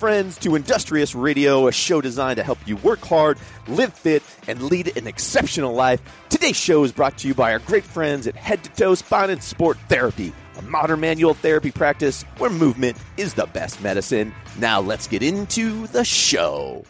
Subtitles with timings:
[0.00, 4.62] friends, to Industrious Radio, a show designed to help you work hard, live fit, and
[4.62, 6.00] lead an exceptional life.
[6.30, 9.28] Today's show is brought to you by our great friends at Head to Toe Spine
[9.28, 14.32] and Sport Therapy, a modern manual therapy practice where movement is the best medicine.
[14.58, 16.82] Now let's get into the show.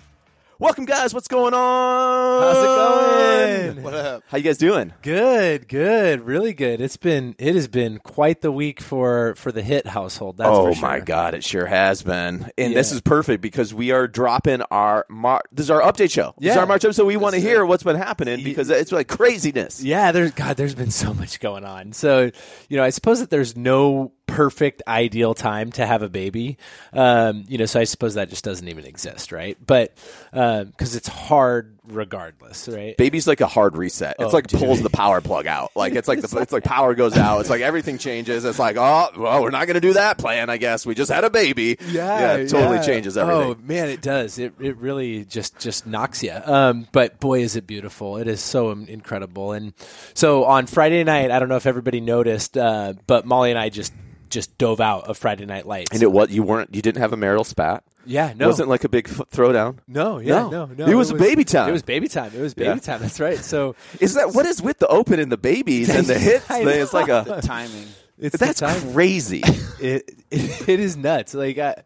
[0.61, 1.15] Welcome, guys.
[1.15, 2.43] What's going on?
[2.43, 3.83] How's it going?
[3.83, 4.23] What up?
[4.27, 4.93] How you guys doing?
[5.01, 6.83] Good, good, really good.
[6.83, 10.37] It's been it has been quite the week for for the hit household.
[10.37, 10.83] That's oh for sure.
[10.83, 12.51] my god, it sure has been.
[12.59, 16.35] And this is perfect because we are dropping our Mar- this is our update show.
[16.39, 16.61] This is Yeah.
[16.61, 17.07] our March episode.
[17.07, 19.83] We want to hear what's been happening because it's like craziness.
[19.83, 21.95] Yeah, there's God, there's been so much going on.
[21.95, 22.31] So,
[22.69, 26.57] you know, I suppose that there's no perfect ideal time to have a baby.
[26.93, 29.59] Um, you know, so I suppose that just doesn't even exist, right?
[29.65, 29.97] But
[30.33, 32.97] because it's hard regardless, right?
[32.97, 34.17] Baby's like a hard reset.
[34.19, 34.61] It's Oh, like dude.
[34.61, 35.73] pulls the power plug out.
[35.75, 37.41] Like it's like the it's like power goes out.
[37.41, 38.45] It's like everything changes.
[38.45, 40.51] It's like oh well, we're not going to do that plan.
[40.51, 41.77] I guess we just had a baby.
[41.89, 42.37] Yeah.
[42.37, 42.83] It totally yeah.
[42.83, 43.57] changes everything.
[43.61, 44.39] Oh man, it does.
[44.39, 46.33] It it really just just knocks you.
[46.45, 48.17] Um, but boy, is it beautiful!
[48.19, 49.53] It is so um, incredible.
[49.53, 49.73] And
[50.15, 53.69] so on Friday night, I don't know if everybody noticed, uh, but Molly and I
[53.69, 53.93] just
[54.31, 55.91] just dove out of Friday Night Lights.
[55.93, 57.83] And it what you weren't you didn't have a marital spat.
[58.07, 59.79] yeah, no, It wasn't like a big f- throwdown.
[59.87, 60.51] no, yeah, No.
[60.51, 60.87] no, no.
[60.87, 61.69] It was baby time.
[61.69, 62.33] It was baby time.
[62.35, 62.77] It was baby Yeah.
[62.77, 63.01] time.
[63.03, 63.39] That's right.
[63.39, 66.51] So Is that what is with the open and the babies and the hits?
[66.51, 66.61] I?
[66.63, 67.87] It's like a the timing.
[68.19, 68.93] it's the that's time.
[68.93, 69.43] crazy.
[69.81, 71.35] it, it it is nuts.
[71.35, 71.83] Like I,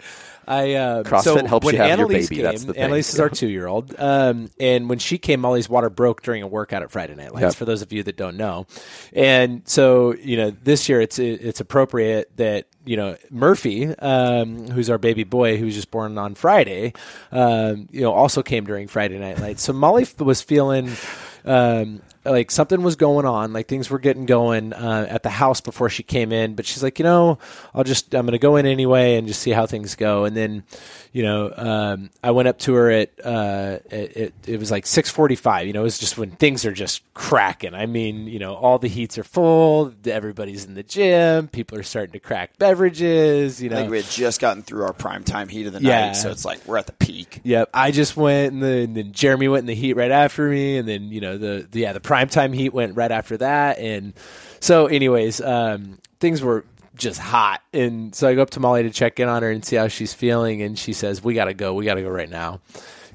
[0.47, 2.83] I uh, CrossFit so helps when you have your baby, Came, that's the thing.
[2.83, 6.43] Annalise is our two year old, um, and when she came, Molly's water broke during
[6.43, 7.43] a workout at Friday Night Lights.
[7.43, 7.55] Yep.
[7.55, 8.67] For those of you that don't know,
[9.13, 14.91] and so you know this year it's it's appropriate that you know Murphy, um, who's
[14.91, 16.93] our baby boy, who was just born on Friday,
[17.33, 19.63] um, you know, also came during Friday Night Lights.
[19.63, 20.91] So Molly was feeling.
[21.45, 25.61] Um, like something was going on, like things were getting going uh, at the house
[25.61, 26.55] before she came in.
[26.55, 27.39] But she's like, you know,
[27.75, 30.25] I'll just I'm going to go in anyway and just see how things go.
[30.25, 30.65] And then,
[31.13, 34.85] you know, um, I went up to her at uh, it, it, it was like
[34.85, 35.67] 6:45.
[35.67, 37.75] You know, it was just when things are just cracking.
[37.75, 39.93] I mean, you know, all the heats are full.
[40.07, 41.49] Everybody's in the gym.
[41.49, 43.63] People are starting to crack beverages.
[43.63, 45.81] You I think know, we had just gotten through our prime time heat of the
[45.83, 46.07] Yeah.
[46.07, 47.41] night, so it's like we're at the peak.
[47.45, 50.49] Yep, I just went, and then, and then Jeremy went in the heat right after
[50.49, 53.79] me, and then you know the, the yeah the primetime heat went right after that,
[53.79, 54.13] and
[54.61, 56.65] so anyways, um, things were
[56.95, 59.65] just hot, and so I go up to Molly to check in on her and
[59.65, 62.11] see how she's feeling, and she says we got to go, we got to go
[62.11, 62.61] right now,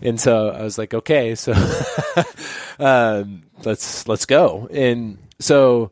[0.02, 1.54] and so I was like okay, so
[2.80, 5.92] um, let's let's go, and so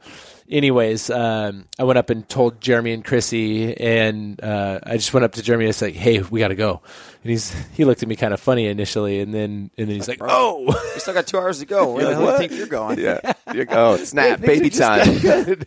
[0.50, 5.24] anyways, um, I went up and told Jeremy and Chrissy, and uh, I just went
[5.24, 6.82] up to Jeremy and I said, "Hey, we got to go."
[7.24, 10.08] And he's he looked at me kind of funny initially, and then and then he's
[10.08, 10.66] like, "Oh."
[10.98, 11.92] We still got two hours to go.
[11.94, 13.00] Where the hell do you think you're going?
[13.00, 13.34] yeah.
[13.54, 13.98] you're, go.
[13.98, 14.42] Snap.
[14.42, 15.62] Baby time.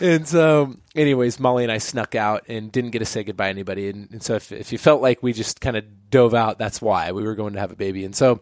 [0.00, 3.50] and so, anyways, Molly and I snuck out and didn't get to say goodbye to
[3.50, 3.88] anybody.
[3.88, 6.80] And, and so, if, if you felt like we just kind of dove out, that's
[6.80, 8.04] why we were going to have a baby.
[8.04, 8.40] And so,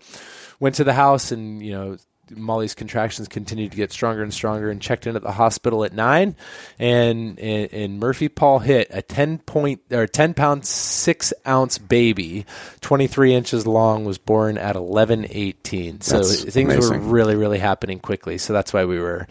[0.60, 1.96] went to the house, and you know,
[2.36, 5.92] Molly's contractions continued to get stronger and stronger, and checked in at the hospital at
[5.92, 6.36] nine.
[6.78, 12.46] And and, and Murphy Paul hit a ten point or ten pound six ounce baby,
[12.80, 16.00] twenty three inches long, was born at eleven eighteen.
[16.00, 18.38] So That's things were really really happening quickly.
[18.38, 19.26] So that's why we were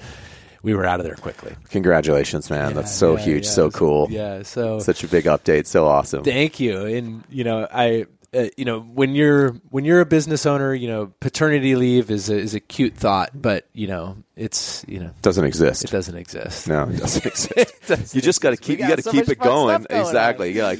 [0.63, 1.55] we were out of there quickly.
[1.69, 2.75] Congratulations, man.
[2.75, 3.45] That's so Yeah, huge.
[3.45, 3.49] yeah.
[3.51, 4.07] So cool.
[4.11, 4.43] Yeah.
[4.43, 5.65] So Such a big update.
[5.65, 6.23] So awesome.
[6.23, 6.85] thank you.
[6.85, 8.05] And you know, I.
[8.33, 12.29] Uh, you know, when you're when you're a business owner, you know, paternity leave is
[12.29, 15.83] a, is a cute thought, but you know, it's you know, Doesn't exist.
[15.83, 16.69] it doesn't exist.
[16.69, 18.15] No, it doesn't exist.
[18.15, 18.79] you just got to keep.
[18.79, 19.83] You got to so keep it going.
[19.83, 20.49] going exactly.
[20.49, 20.55] on.
[20.55, 20.79] You're like,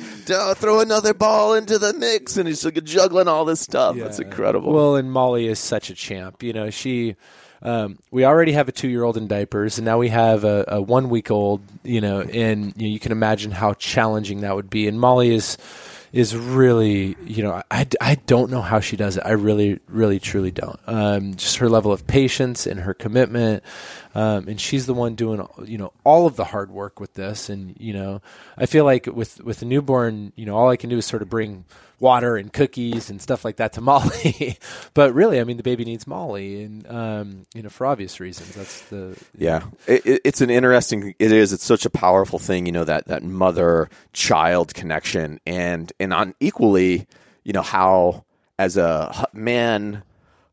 [0.57, 3.97] throw another ball into the mix, and he's like juggling all this stuff.
[3.97, 4.71] That's incredible.
[4.71, 6.43] Well, and Molly is such a champ.
[6.43, 7.17] You know, she.
[7.63, 11.61] Um, we already have a two-year-old in diapers, and now we have a, a one-week-old.
[11.83, 14.87] You know, and you, know, you can imagine how challenging that would be.
[14.87, 15.57] And Molly is
[16.13, 19.23] is really, you know, I, I don't know how she does it.
[19.25, 20.79] I really, really, truly don't.
[20.85, 23.63] Um, just her level of patience and her commitment.
[24.13, 27.49] Um, and she's the one doing, you know, all of the hard work with this.
[27.49, 28.21] And, you know,
[28.57, 31.21] I feel like with, with a newborn, you know, all I can do is sort
[31.21, 31.65] of bring
[31.99, 34.57] water and cookies and stuff like that to Molly.
[34.93, 38.53] but really, I mean, the baby needs Molly and, um, you know, for obvious reasons,
[38.55, 41.15] that's the, Yeah, it, it, it's an interesting.
[41.19, 41.53] It is.
[41.53, 42.65] It's such a powerful thing.
[42.65, 47.07] You know that that mother child connection, and and on equally,
[47.43, 48.25] you know how
[48.59, 50.03] as a man,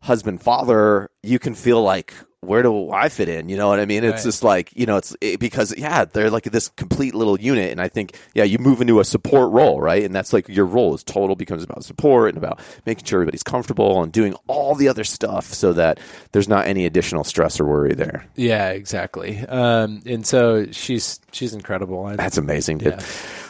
[0.00, 2.14] husband, father, you can feel like
[2.48, 3.48] where do I fit in?
[3.48, 4.02] You know what I mean?
[4.04, 4.22] It's Right.
[4.24, 7.80] just like you know, it's it, because yeah, they're like this complete little unit, and
[7.80, 10.02] I think yeah, you move into a support role, right?
[10.02, 13.42] And that's like your role is total becomes about support and about making sure everybody's
[13.42, 16.00] comfortable and doing all the other stuff so that
[16.32, 18.26] there's not any additional stress or worry there.
[18.34, 19.38] Yeah, exactly.
[19.46, 22.06] Um, and so she's she's incredible.
[22.06, 22.94] I, That's amazing, dude.
[22.94, 23.04] Yeah.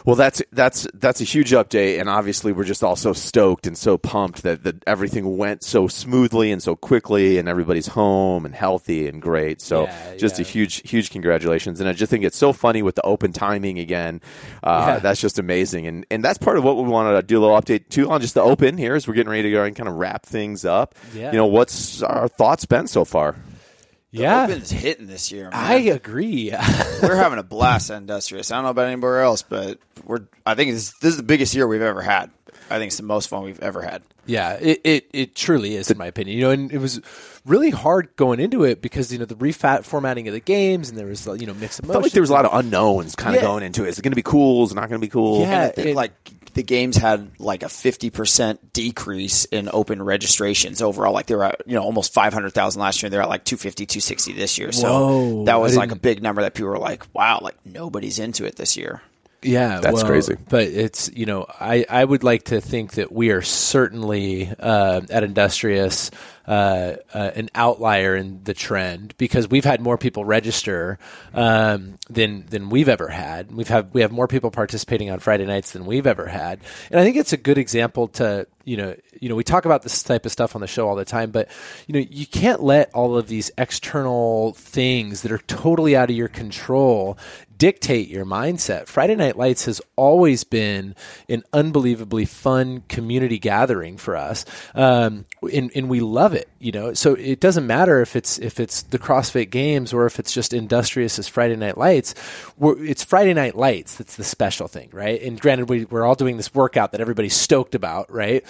[0.05, 3.77] Well, that's that's that's a huge update, and obviously we're just all so stoked and
[3.77, 8.55] so pumped that, that everything went so smoothly and so quickly, and everybody's home and
[8.55, 9.61] healthy and great.
[9.61, 11.81] So, Yeah, just a huge, huge congratulations!
[11.81, 14.21] And I just think it's so funny with the open timing again.
[14.63, 14.99] Uh, Yeah.
[15.01, 17.61] That's just amazing, and and that's part of what we wanted to do a little
[17.61, 19.89] update too on just the open here as we're getting ready to go and kind
[19.89, 20.95] of wrap things up.
[21.15, 21.31] Yeah.
[21.33, 23.37] You know, what's our thoughts been so far?
[24.11, 25.45] yeah, Open's hitting this year.
[25.45, 25.53] Man.
[25.53, 26.51] I agree.
[27.03, 28.51] we're having a blast at Industrious.
[28.51, 30.21] I don't know about anywhere else, but we're.
[30.47, 32.31] I think this, this is the biggest year we've ever had.
[32.71, 34.03] I think it's the most fun we've ever had.
[34.27, 36.37] Yeah, it, it, it truly is, in my opinion.
[36.37, 37.01] You know, and it was
[37.47, 40.99] really hard going into it because you know the refat formatting of the games, and
[40.99, 43.35] there was you know mixed I felt like there was a lot of unknowns kind
[43.37, 43.89] of going into it.
[43.89, 44.65] Is it going to be cool?
[44.65, 45.41] Is it not going to be cool?
[45.41, 45.71] Yeah.
[45.77, 46.13] It- like
[46.55, 51.13] the games had like a fifty percent decrease in open registrations overall.
[51.15, 53.09] Like they were at you know almost five hundred thousand last year.
[53.11, 54.73] They're at like 250, 260 this year.
[54.73, 58.19] So Whoa, that was like a big number that people were like, "Wow, like nobody's
[58.19, 59.01] into it this year."
[59.43, 60.37] Yeah, That's well, crazy.
[60.49, 65.03] But it's you know I, I would like to think that we are certainly uh,
[65.11, 66.11] at Industrious
[66.49, 70.99] uh, uh, an outlier in the trend because we've had more people register
[71.35, 73.53] um, than than we've ever had.
[73.53, 76.61] We've had we have more people participating on Friday nights than we've ever had,
[76.91, 79.83] and I think it's a good example to you know you know we talk about
[79.83, 81.51] this type of stuff on the show all the time, but
[81.87, 86.17] you know you can't let all of these external things that are totally out of
[86.17, 87.19] your control
[87.59, 88.87] dictate your mindset.
[88.87, 90.95] Friday Night Lights has always been
[91.29, 96.38] an unbelievably fun community gathering for us, um, and, and we love it.
[96.59, 100.19] You know, so it doesn't matter if it's if it's the CrossFit Games or if
[100.19, 102.15] it's just Industrious as Friday Night Lights.
[102.61, 105.21] It's Friday Night Lights that's the special thing, right?
[105.23, 108.45] And granted, we, we're all doing this workout that everybody's stoked about, right?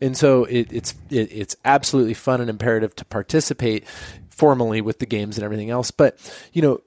[0.00, 3.86] And so it, it's it, it's absolutely fun and imperative to participate
[4.30, 5.90] formally with the games and everything else.
[5.90, 6.18] But
[6.52, 6.80] you know,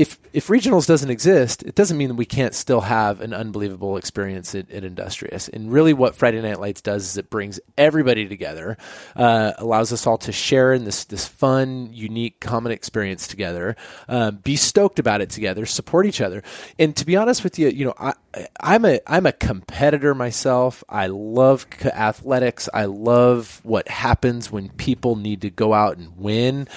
[0.00, 3.98] if if regionals doesn't exist, it doesn't mean that we can't still have an unbelievable
[3.98, 5.46] experience at, at Industrious.
[5.48, 8.78] And really, what Friday Night Lights does is it brings everybody together,
[9.14, 13.76] uh, allows us all to share in this this fun, unique, common experience together,
[14.08, 16.42] um, be stoked about it together, support each other.
[16.78, 18.14] And to be honest with you, you know, I,
[18.58, 20.82] I'm a I'm a competitor myself.
[20.88, 22.70] I love athletics.
[22.72, 26.68] I love what happens when people need to go out and win.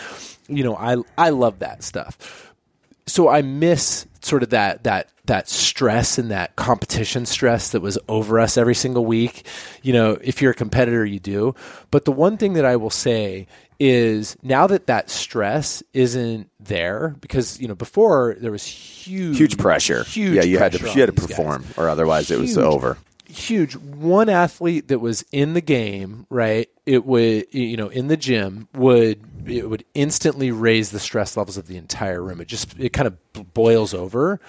[0.50, 2.50] You know, I I love that stuff
[3.06, 7.98] so I miss sort of that that that stress and that competition stress that was
[8.10, 9.46] over us every single week.
[9.82, 11.56] You know, if you're a competitor, you do.
[11.92, 13.48] But the one thing that I will say
[13.80, 19.58] is now that that stress isn't there because you know before there was huge Huge
[19.58, 20.04] pressure.
[20.04, 22.58] huge yeah, you had to you had to these guys perform, or otherwise it was
[22.58, 22.98] over.
[23.26, 28.18] huge one athlete that was in the game right it would you know in the
[28.18, 32.42] gym would it would instantly raise the stress levels of the entire room.
[32.42, 34.40] It just it kind of boils over.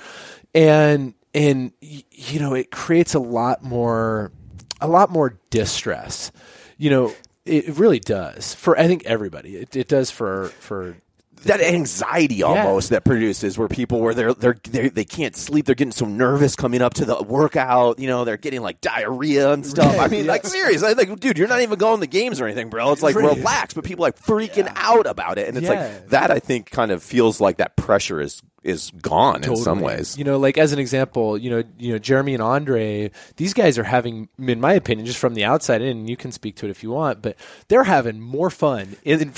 [0.54, 4.32] And and you know it creates a lot more
[4.80, 6.32] a lot more distress.
[6.78, 7.14] You know
[7.44, 9.56] it really does for i think everybody.
[9.56, 10.96] It, it does for for
[11.44, 15.66] that anxiety almost that produces where people where they're, they're they're they can't sleep.
[15.66, 19.52] They're getting so nervous coming up to the workout you know they're getting like diarrhea
[19.52, 19.98] and stuff.
[19.98, 22.92] I mean like seriously like dude you're not even going to games or anything bro.
[22.92, 23.74] It's like relax.
[23.74, 25.48] But people like freaking out about it.
[25.48, 25.70] And it's Yeah.
[25.80, 29.80] like that i think kind of feels like that pressure is is gone in some
[29.80, 33.52] ways You know, like as an example, you know, you know, Jeremy and Andre, these
[33.52, 36.56] guys are having, in my opinion, just from the outside in, and you can speak
[36.56, 37.36] to it if you want, but
[37.68, 39.32] they're having more fun in, than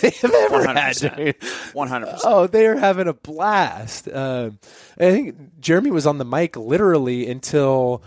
[0.00, 0.96] they've ever had.
[0.96, 1.16] 100%.
[1.16, 1.36] dude.
[1.74, 2.34] One hundred percent.
[2.34, 4.08] Oh, they are having a blast.
[4.08, 4.58] Um,
[4.98, 8.02] I think Jeremy was on the mic literally until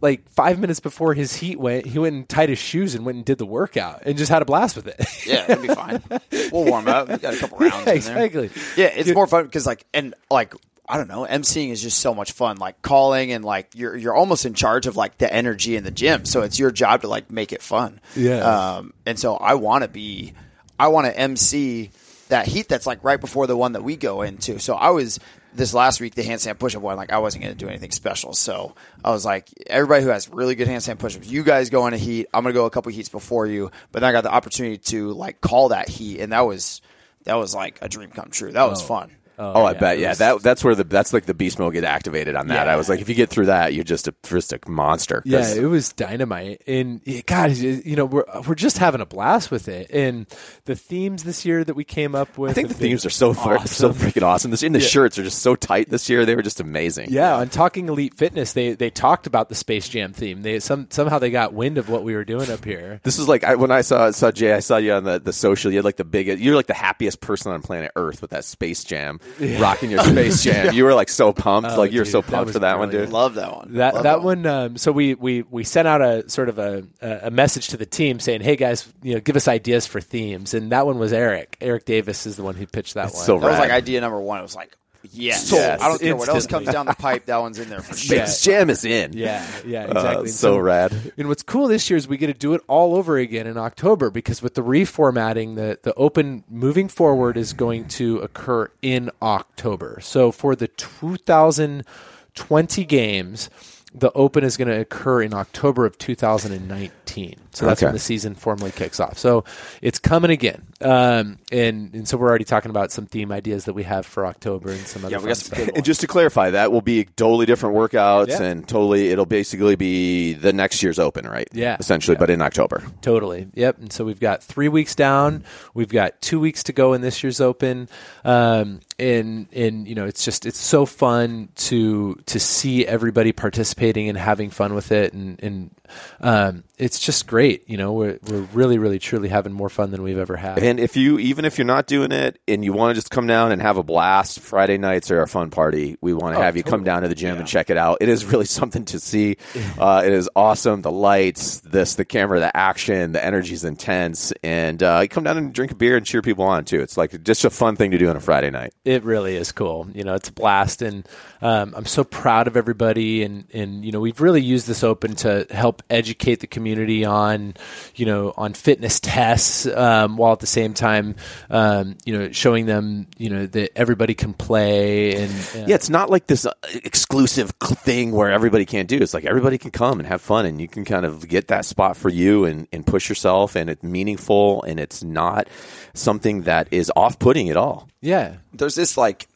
[0.00, 1.86] like five minutes before his heat went.
[1.86, 4.42] He went and tied his shoes and went and did the workout and just had
[4.42, 4.96] a blast with it.
[5.26, 6.02] Yeah, it'll be fine.
[6.52, 7.08] We'll warm up.
[7.08, 7.86] We got a couple rounds.
[7.86, 8.50] yeah, exactly.
[8.76, 10.52] Yeah, it's more fun because like and like
[10.88, 12.56] I don't know, emceeing is just so much fun.
[12.56, 15.92] Like calling and like you're you're almost in charge of like the energy in the
[15.92, 18.00] gym, so it's your job to like make it fun.
[18.16, 18.38] Yeah.
[18.38, 20.32] Um, and so I want to be,
[20.76, 21.92] I want to MC
[22.30, 24.58] that heat that's like right before the one that we go into.
[24.58, 25.20] So I was
[25.54, 26.96] this last week the handstand push-up one.
[26.96, 30.28] Like I wasn't going to do anything special, so I was like, everybody who has
[30.28, 32.28] really good handstand push-ups, you guys go in a heat.
[32.32, 34.78] I'm going to go a couple heats before you, but then I got the opportunity
[34.78, 36.80] to like call that heat, and that was
[37.24, 38.52] that was like a dream come true.
[38.52, 38.86] That was oh.
[38.86, 39.10] fun.
[39.40, 39.98] Oh, oh, I yeah, bet.
[39.98, 42.66] Yeah, was- that that's where the that's like the beast mode get activated on that.
[42.66, 42.72] Yeah.
[42.72, 45.22] I was like, if you get through that, you're just a just a monster.
[45.22, 49.06] 'Cause Yeah, it was dynamite, and it- God, you know, we're we're just having a
[49.06, 50.26] blast with it, and
[50.66, 52.50] the themes this year that we came up with.
[52.50, 54.50] I think the themes are so far, so freaking awesome.
[54.50, 54.86] This and the Yeah.
[54.86, 56.26] shirts are just so tight this year.
[56.26, 57.08] They were just amazing.
[57.10, 60.42] Yeah, on talking elite fitness, they they talked about the Space Jam theme.
[60.42, 63.00] They some somehow they got wind of what we were doing up here.
[63.04, 64.52] This is like I, when I saw saw Jay.
[64.52, 65.70] I saw you on the, the social.
[65.70, 66.42] You had like the biggest.
[66.42, 69.20] You're like the happiest person on planet Earth with that Space Jam,
[69.60, 70.74] rocking your Space Jam.
[70.74, 71.70] You were like so pumped.
[71.70, 73.08] Oh, like you're dude, so pumped was for that one, brilliant.
[73.10, 73.14] dude.
[73.14, 73.74] Love that one.
[73.74, 74.46] That Love that one.
[74.46, 77.86] Um, so we, we we sent out a sort of a a message to the
[77.86, 81.12] team saying, "Hey guys, you know, give us ideas for themes." And that one was
[81.12, 81.56] Eric.
[81.60, 83.12] Eric Davis is the one who pitched that one.
[83.12, 84.38] so That was like idea number one.
[84.38, 84.76] It was like,
[85.12, 85.48] yes.
[85.48, 85.62] Sold.
[85.62, 87.26] I don't care what else comes down the pipe.
[87.26, 88.18] That one's in there for sure.
[88.26, 89.12] Space Jam is in.
[89.14, 90.28] yeah, yeah, Uh, exactly.
[90.28, 91.12] So rad.
[91.16, 93.56] And what's cool this year is we get to do it all over again in
[93.56, 99.10] October because with the reformatting, the the open moving forward is going to occur in
[99.22, 99.98] October.
[100.02, 103.50] So for the 2020 games,
[103.92, 107.34] the open is going to occur in October of 2019.
[107.52, 107.86] So that's Okay.
[107.86, 109.18] when the season formally kicks off.
[109.18, 109.42] So
[109.82, 110.62] it's coming again.
[110.80, 114.24] Um, and and so we're already talking about some theme ideas that we have for
[114.26, 115.68] October and some other Yeah, we fun got some stuff.
[115.74, 118.42] And just to clarify, that will be totally different workouts, Yeah.
[118.42, 121.48] and totally it'll basically be the next year's Open, right?
[121.52, 121.76] Yeah.
[121.80, 122.82] essentially, but in October.
[123.02, 123.48] Totally.
[123.54, 123.78] Yep.
[123.78, 125.42] And so we've got three weeks down.
[125.74, 127.88] We've got two weeks to go in this year's Open.
[128.24, 134.08] Um, and and you know it's just it's so fun to to see everybody participating
[134.08, 135.74] and having fun with it and and
[136.20, 137.68] um, it's just great.
[137.68, 140.58] You know we're we're really really truly having more fun than we've ever had.
[140.58, 143.26] And if you, even if you're not doing it, and you want to just come
[143.26, 145.96] down and have a blast, Friday nights are a fun party.
[146.00, 147.98] We want to Oh, have you come down to the gym and check it out.
[148.00, 149.36] It is really something to see.
[149.78, 150.80] Uh, it is awesome.
[150.80, 155.24] The lights, this, the camera, the action, the energy is intense, and uh, you come
[155.24, 156.80] down and drink a beer and cheer people on too.
[156.80, 158.72] It's like just a fun thing to do on a Friday night.
[158.84, 159.88] It really is cool.
[159.92, 161.06] You know, it's a blast, and
[161.42, 163.22] um, I'm so proud of everybody.
[163.22, 167.54] And and you know, we've really used this open to help educate the community on,
[167.94, 171.16] you know, on fitness tests, um, while at the same time,
[171.48, 175.16] um, you know, showing them, you know, that everybody can play.
[175.16, 176.52] And uh, Yeah, it's not like this uh,
[176.84, 178.98] exclusive thing where everybody can't do.
[178.98, 181.64] It's like everybody can come and have fun, and you can kind of get that
[181.64, 185.48] spot for you and, and push yourself, and it's meaningful, and it's not
[185.94, 187.88] something that is off-putting at all.
[188.00, 189.28] yeah, there's this like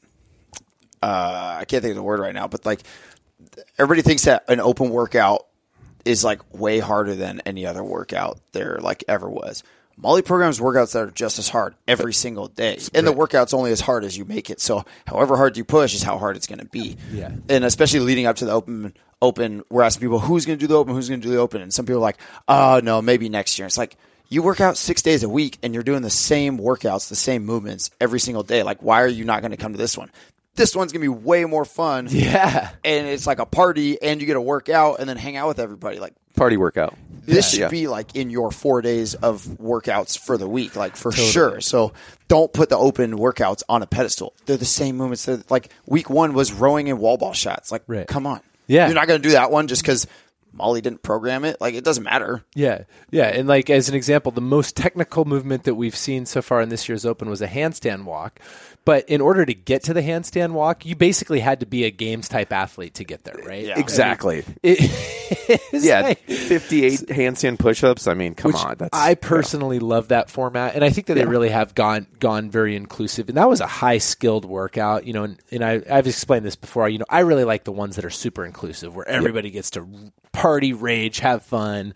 [1.02, 2.80] uh, I can't think of the word right now, but like
[3.78, 5.46] everybody thinks that an open workout
[6.04, 9.62] is like way harder than any other workout there like ever was.
[9.96, 13.70] Molly programs workouts that are just as hard every single day, and the workout's only
[13.70, 14.60] as hard as you make it.
[14.60, 16.96] So, however hard you push is how hard it's going to be.
[17.12, 17.30] Yeah.
[17.48, 18.94] and especially leading up to the open.
[19.22, 21.40] Open, we're asking people who's going to do the open, who's going to do the
[21.40, 23.96] open, and some people are like, "Oh no, maybe next year." It's like
[24.28, 27.46] you work out six days a week, and you're doing the same workouts, the same
[27.46, 28.62] movements every single day.
[28.64, 30.10] Like, why are you not going to come to this one?
[30.56, 32.06] This one's to be way more fun.
[32.10, 35.36] yeah, and it's like a party, and you get to work out and then hang
[35.36, 35.98] out with everybody.
[35.98, 36.94] Like Party workout.
[37.26, 37.68] this should Yeah.
[37.68, 41.60] be like in your four days of workouts for the week, like for sure.
[41.60, 41.92] So
[42.28, 44.34] don't put the open workouts on a pedestal.
[44.46, 45.24] They're the same movements.
[45.24, 47.70] They're like week one was rowing and wall ball shots.
[47.72, 48.06] Like, Right.
[48.06, 48.86] come on, Yeah.
[48.86, 50.06] you're not going to do that one just because
[50.54, 51.60] Molly didn't program it.
[51.60, 52.42] Like, it doesn't matter.
[52.54, 56.40] Yeah, yeah, and like as an example, the most technical movement that we've seen so
[56.42, 58.40] far in this year's Open was a handstand walk.
[58.86, 61.90] But in order to get to the handstand walk, you basically had to be a
[61.90, 63.64] games type athlete to get there, right?
[63.64, 63.78] Yeah.
[63.78, 64.44] Exactly.
[64.62, 64.90] It-
[65.72, 68.06] Yeah, like- 58 handstand push-ups.
[68.06, 68.76] I mean, come which on.
[68.78, 72.50] That's I personally love that format, and I think that they really have gone gone
[72.50, 73.28] very inclusive.
[73.28, 75.24] And that was a high skilled workout, you know.
[75.24, 76.88] And, and I, I've explained this before.
[76.88, 79.86] You know, I really like the ones that are super inclusive, where everybody gets to
[80.44, 81.94] party, rage, have fun.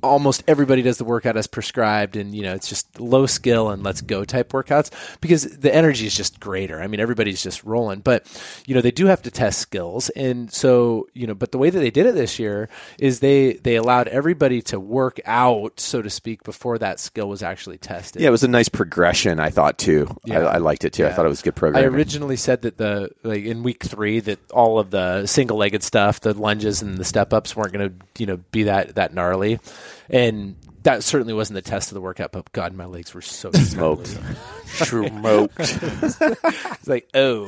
[0.00, 3.82] Almost everybody does the workout as prescribed, and you know, it's just low skill and
[3.82, 6.80] let's go type workouts because the energy is just greater.
[6.80, 8.24] I mean, everybody's just rolling, but
[8.64, 11.68] you know, they do have to test skills, and so you know, but the way
[11.68, 12.68] that they did it this year
[13.00, 17.42] is they they allowed everybody to work out, so to speak, before that skill was
[17.42, 18.22] actually tested.
[18.22, 19.40] Yeah, it was a nice progression.
[19.40, 20.16] I thought too.
[20.24, 20.44] Yeah.
[20.44, 21.06] I, I liked it too.
[21.06, 21.82] I thought it was good program.
[21.82, 25.82] I originally said that the like in week three that all of the single legged
[25.82, 29.14] stuff, the lunges and the step ups weren't going to you know be that that
[29.14, 29.60] gnarly,
[30.08, 32.32] and that certainly wasn't the test of the workout.
[32.32, 34.18] But God, my legs were so Smoked.
[34.66, 35.58] Smoked.
[35.58, 37.46] It's like oh,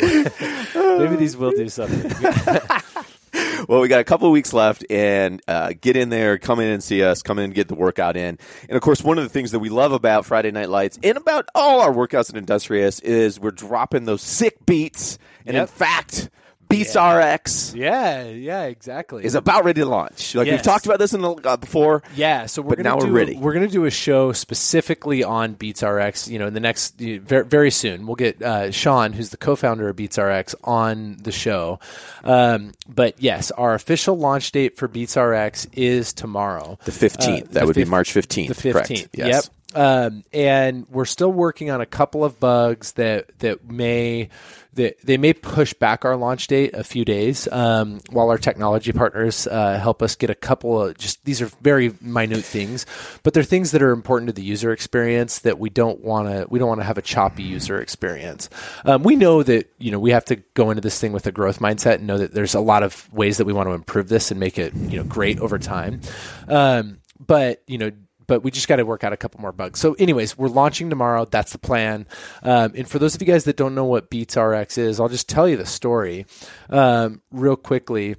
[0.98, 2.10] maybe these will do something.
[3.68, 6.70] well, we got a couple of weeks left, and uh, get in there, come in
[6.70, 8.38] and see us, come in and get the workout in.
[8.68, 11.16] And of course, one of the things that we love about Friday Night Lights and
[11.16, 15.18] about all our workouts at Industrious is we're dropping those sick beats.
[15.46, 16.30] And in fact,
[16.70, 19.24] Beats RX Yeah, yeah, exactly.
[19.24, 20.34] is about ready to launch.
[20.34, 22.02] Like we've talked about this in the, uh, before.
[22.16, 23.36] Yeah, so we're now we're ready.
[23.36, 26.28] We're going to do a show specifically on Beats RX.
[26.28, 29.88] You know, in the next very, very soon, we'll get uh, Sean, who's the co-founder
[29.88, 31.80] of Beats RX, on the show.
[32.24, 37.42] Um, but yes, our official launch date for Beats RX is tomorrow, The 15th.
[37.42, 38.48] Uh, that the would be March 15th.
[38.48, 39.12] the fifteenth.
[39.12, 39.16] Correct.
[39.16, 39.44] Yes.
[39.46, 39.54] Yep.
[39.74, 44.28] Um, and we're still working on a couple of bugs that that may
[44.74, 48.92] that they may push back our launch date a few days um, while our technology
[48.92, 52.84] partners uh, help us get a couple of just these are very minute things,
[53.22, 56.46] but they're things that are important to the user experience that we don't want to
[56.48, 58.48] we don't want to have a choppy user experience.
[58.84, 61.32] Um, we know that you know we have to go into this thing with a
[61.32, 64.08] growth mindset and know that there's a lot of ways that we want to improve
[64.08, 66.00] this and make it you know great over time.
[66.48, 67.92] Um, but you know
[68.30, 69.80] but we just got to work out a couple more bugs.
[69.80, 71.24] So, anyways, we're launching tomorrow.
[71.24, 72.06] That's the plan.
[72.44, 75.08] Um, and for those of you guys that don't know what Beats RX is, I'll
[75.08, 76.26] just tell you the story
[76.68, 78.14] um, real quickly.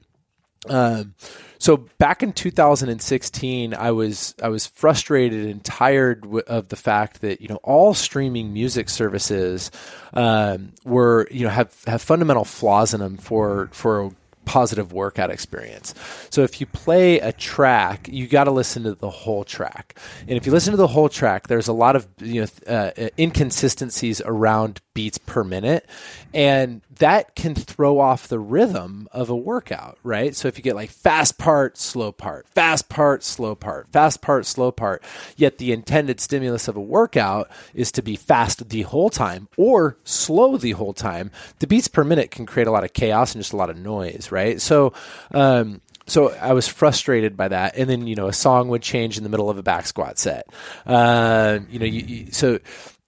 [0.67, 1.15] Um,
[1.59, 7.21] so back in 2016, I was I was frustrated and tired w- of the fact
[7.21, 9.71] that you know all streaming music services
[10.13, 14.11] um, were you know have have fundamental flaws in them for for
[14.51, 15.95] positive workout experience.
[16.29, 19.97] So if you play a track, you got to listen to the whole track.
[20.27, 22.91] And if you listen to the whole track, there's a lot of you know uh,
[23.17, 25.89] inconsistencies around beats per minute,
[26.33, 30.35] and that can throw off the rhythm of a workout, right?
[30.35, 34.45] So if you get like fast part, slow part, fast part, slow part, fast part,
[34.45, 35.03] slow part,
[35.35, 39.97] yet the intended stimulus of a workout is to be fast the whole time or
[40.03, 43.41] slow the whole time, the beats per minute can create a lot of chaos and
[43.41, 44.61] just a lot of noise, right?
[44.61, 44.93] So,
[45.33, 49.17] um, so I was frustrated by that, and then you know a song would change
[49.17, 50.47] in the middle of a back squat set.
[50.85, 52.59] Uh, you know, you, you, so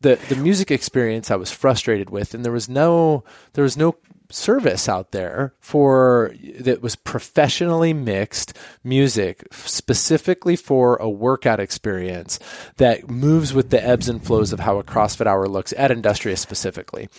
[0.04, 3.96] the the music experience I was frustrated with, and there was no there was no
[4.34, 12.40] service out there for that was professionally mixed music specifically for a workout experience
[12.78, 16.42] that moves with the ebbs and flows of how a CrossFit hour looks at Industrious
[16.42, 17.10] specifically,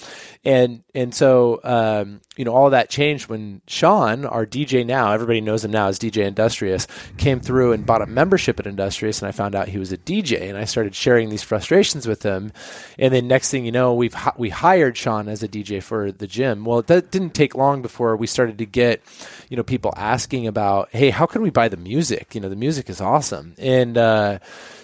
[0.44, 5.40] and and so um, you know all that changed when Sean, our DJ now, everybody
[5.40, 9.28] knows him now as DJ Industrious, came through and bought a membership at Industrious, and
[9.28, 12.52] I found out he was a DJ, and I started sharing these frustrations with him,
[12.98, 16.26] and then next thing you know, we've we hired Sean as a DJ for the
[16.26, 16.64] gym.
[16.64, 19.02] Well, that didn't take long before we started to get,
[19.48, 22.34] you know, people asking about, hey, how can we buy the music?
[22.34, 24.38] You know, the music is awesome, and uh,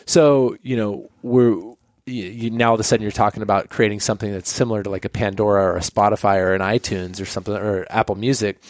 [0.06, 1.54] so you know we're
[2.06, 4.90] you, you, now all of a sudden you're talking about creating something that's similar to
[4.90, 8.60] like a Pandora or a Spotify or an iTunes or something or Apple Music,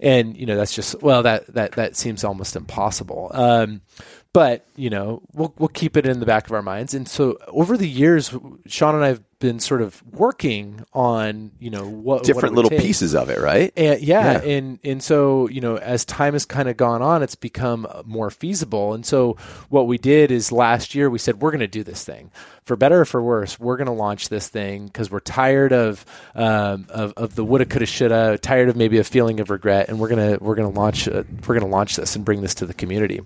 [0.00, 3.30] and you know that's just well that that that seems almost impossible.
[3.34, 3.80] Um,
[4.32, 6.94] but you know we'll we'll keep it in the back of our minds.
[6.94, 8.34] And so over the years,
[8.66, 12.56] Sean and I have been sort of working on you know what Different what it
[12.56, 12.80] little take.
[12.80, 13.72] pieces of it, right?
[13.76, 14.48] And yeah, Yeah.
[14.48, 18.30] and and so you know, as time has kind of gone on, it's become more
[18.30, 18.94] feasible.
[18.94, 19.36] And so
[19.68, 22.30] what we did is last year we said we're going to do this thing
[22.64, 23.58] for better or for worse.
[23.60, 27.64] We're going to launch this thing because we're tired of um, of of the woulda,
[27.64, 31.08] coulda, shoulda, tired of maybe a feeling of regret, and we're gonna we're gonna launch
[31.08, 33.20] uh, we're gonna launch this and bring this to the community.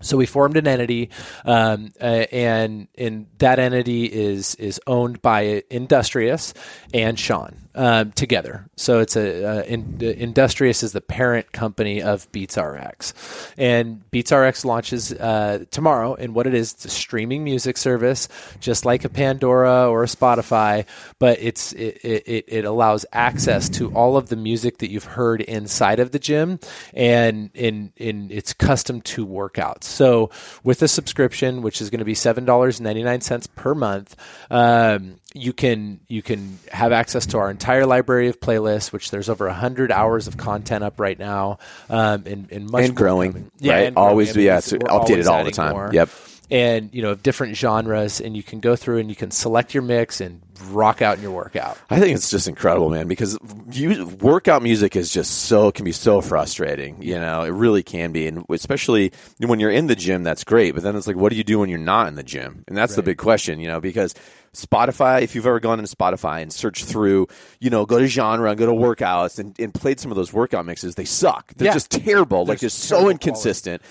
[0.00, 1.10] So we formed an entity,
[1.46, 6.52] um, uh, and and that entity is is owned by Industrious
[6.92, 8.66] and Sean um, together.
[8.76, 13.14] So it's a uh, in, uh, Industrious is the parent company of Beats RX,
[13.58, 16.14] and Beats RX launches uh, tomorrow.
[16.14, 18.28] And what it is, it's a streaming music service,
[18.60, 20.86] just like a Pandora or a Spotify,
[21.18, 25.40] but it's it, it, it allows access to all of the music that you've heard
[25.40, 26.60] inside of the gym,
[26.92, 29.84] and in in it's custom to workouts.
[29.84, 30.30] So
[30.62, 34.16] with a subscription, which is going to be seven dollars ninety nine cents per month,
[34.50, 39.28] um, you can you can have access to our entire library of playlists, which there's
[39.28, 41.58] over hundred hours of content up right now,
[41.90, 43.50] um, and, and much And more growing, coming.
[43.64, 43.86] right?
[43.86, 44.08] and growing.
[44.10, 45.72] Always- mean, yeah, it's updated all the time.
[45.72, 45.90] more.
[45.92, 46.08] Yep.
[46.50, 49.82] And you know, different genres, and you can go through and you can select your
[49.82, 50.40] mix and
[50.70, 51.78] rock out in your workout.
[51.90, 53.38] I think it's just incredible, man, because
[53.70, 57.02] you, workout music is just so can be so frustrating.
[57.02, 60.74] You know, it really can be, and especially when you're in the gym, that's great.
[60.74, 62.64] But then it's like, what do you do when you're not in the gym?
[62.68, 64.14] And that's the big question, you know, because
[64.54, 67.26] Spotify, if you've ever gone into Spotify and searched through,
[67.58, 70.32] you know, go to genre, and go to workouts, and, and played some of those
[70.32, 71.52] workout mixes, they suck.
[71.56, 71.72] They're Yeah.
[71.74, 73.82] just terrible, like They're just so inconsistent.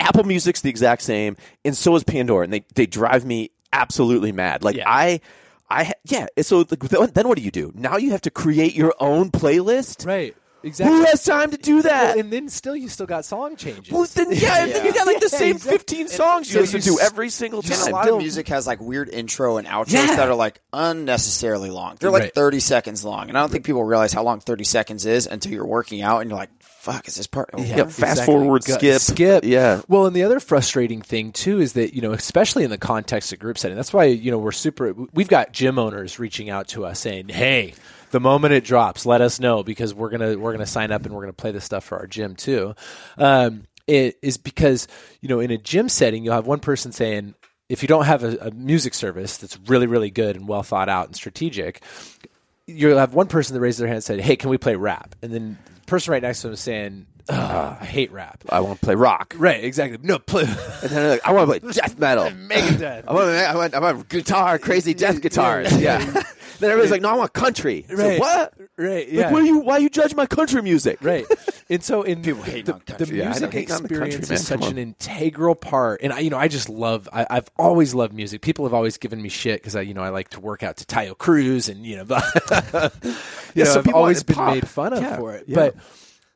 [0.00, 4.32] Apple Music's the exact same, and so is Pandora, and they they drive me absolutely
[4.32, 4.64] mad.
[4.64, 4.90] Like Yeah.
[4.90, 5.20] I.
[5.70, 6.26] I ha- yeah.
[6.42, 7.72] So then then what do you do?
[7.74, 10.04] Now you have to create your own playlist.
[10.06, 10.36] Right.
[10.62, 10.96] Exactly.
[10.98, 12.16] Who has time to do that?
[12.18, 13.92] and then still, you still got song changes.
[13.92, 15.78] Well, then, yeah, and then you got like the Yeah, same exactly.
[15.78, 17.92] 15 songs you so listen to every single And a time.
[17.92, 20.16] lot of music has like weird intro and outros Yeah.
[20.16, 21.96] that are like unnecessarily long.
[21.98, 22.34] They're like Right.
[22.34, 23.28] 30 seconds long.
[23.28, 26.20] And I don't think people realize how long 30 seconds is until you're working out
[26.20, 27.50] and you're like, fuck, is this part?
[27.58, 27.92] Yeah, what?
[27.92, 29.00] fast forward, Go- skip.
[29.00, 29.44] skip.
[29.44, 29.82] Yeah.
[29.88, 33.32] Well, and the other frustrating thing too is that you know, especially in the context
[33.32, 34.94] of group setting, that's why you know we're super.
[35.12, 37.74] We've got gym owners reaching out to us saying, "Hey,
[38.10, 41.14] the moment it drops, let us know because we're gonna we're gonna sign up and
[41.14, 42.74] we're gonna play this stuff for our gym too."
[43.18, 44.88] Um, it is because
[45.20, 47.34] you know, in a gym setting, you'll have one person saying.
[47.68, 50.88] If you don't have a, a music service that's really, really good and well thought
[50.88, 51.84] out and strategic,
[52.66, 55.14] you'll have one person that raised their hand and said, "Hey, can we play rap?"
[55.22, 58.60] And then the person right next to them is saying, "Ugh, "I hate rap." I
[58.60, 59.34] want to play rock.
[59.36, 59.98] Right, exactly.
[60.02, 60.42] No, play
[60.82, 62.24] And then they're like, I want to play death metal.
[62.30, 63.04] Megadeth.
[63.06, 65.76] I want, I want, I want guitar, crazy death guitars.
[65.80, 65.98] Yeah.
[66.60, 67.84] then everybody's like, no, I want country.
[67.88, 68.20] It's like, Right.
[68.20, 68.54] what?
[68.76, 69.32] Right, Like, yeah.
[69.32, 69.58] what are you?
[69.60, 70.98] Why you judge my country music?
[71.02, 71.26] right.
[71.68, 73.18] And so in People hate the, on the country.
[73.18, 74.34] Yeah, I music don't hate on the country, experience man.
[74.38, 76.00] is such an integral part.
[76.02, 78.42] And I, you know, I just love, I, I've always loved music.
[78.42, 80.78] People have always given me shit because I, you know, I like to work out
[80.78, 83.14] to Taio Cruz and, you know, you
[83.54, 84.54] Yeah, know, some I've people always been pop.
[84.54, 85.44] made fun of Yeah, for it.
[85.46, 85.54] yeah.
[85.54, 85.76] But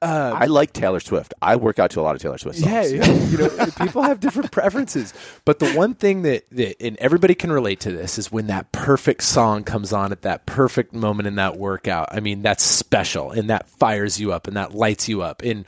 [0.05, 1.33] Uh, I like Taylor Swift.
[1.41, 2.93] I work out to a lot of Taylor Swift songs.
[2.93, 3.13] Yeah, yeah.
[3.31, 5.15] you know, people have different preferences.
[5.47, 8.71] But the one thing that, that, and everybody can relate to this, is when that
[8.73, 12.09] perfect song comes on at that perfect moment in that workout.
[12.13, 15.43] I mean, that's special, and that fires you up, and that lights you up.
[15.43, 15.65] And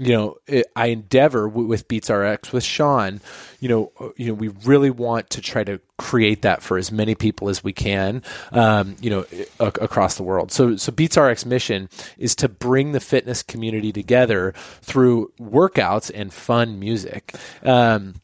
[0.00, 3.20] you know, it, I endeavor w- with Beats RX with Sean.
[3.60, 6.90] You know, uh, you know, we really want to try to create that for as
[6.90, 8.22] many people as we can.
[8.52, 9.26] Um, you know,
[9.60, 10.52] a- across the world.
[10.52, 16.32] So, so Beats RX mission is to bring the fitness community together through workouts and
[16.32, 17.34] fun music.
[17.62, 18.14] Um,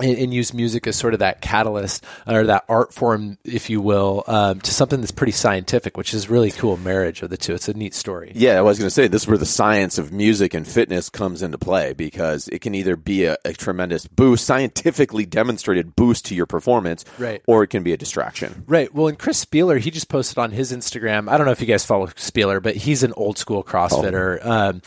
[0.00, 3.80] and, and use music as sort of that catalyst or that art form, if you
[3.80, 7.54] will, um, to something that's pretty scientific, which is really cool marriage of the two.
[7.54, 8.32] It's a neat story.
[8.34, 11.08] Yeah, I was going to say this is where the science of music and fitness
[11.10, 16.26] comes into play because it can either be a, a tremendous boost, scientifically demonstrated boost
[16.26, 17.42] to your performance, Right.
[17.46, 18.64] or it can be a distraction.
[18.66, 18.92] Right.
[18.94, 21.30] Well, and Chris Spealler, he just posted on his Instagram.
[21.30, 24.44] I don't know if you guys follow Spealler, but he's an old school CrossFitter.
[24.44, 24.82] Um,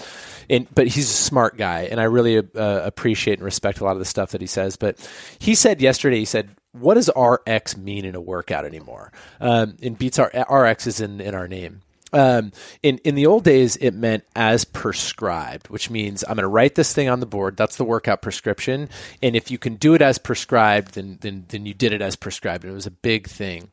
[0.49, 3.93] and but he's a smart guy, and I really uh, appreciate and respect a lot
[3.93, 4.75] of the stuff that he says.
[4.75, 4.97] But
[5.39, 9.97] he said yesterday, he said, "What does RX mean in a workout anymore?" Um, and
[9.97, 11.81] beats our RX is in in our name.
[12.13, 12.51] Um,
[12.83, 16.75] in in the old days, it meant as prescribed, which means I'm going to write
[16.75, 17.57] this thing on the board.
[17.57, 18.89] That's the workout prescription,
[19.21, 22.15] and if you can do it as prescribed, then then then you did it as
[22.15, 22.65] prescribed.
[22.65, 23.69] It was a big thing.